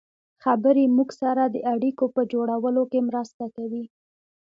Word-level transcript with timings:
خبرې 0.43 0.83
موږ 0.95 1.09
سره 1.21 1.43
د 1.47 1.57
اړیکو 1.73 2.05
په 2.15 2.21
جوړولو 2.33 2.83
کې 2.91 2.99
مرسته 3.09 3.45
کوي. 3.55 3.83